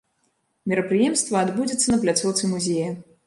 [0.71, 2.89] Мерапрыемства адбудзецца на пляцоўцы музея.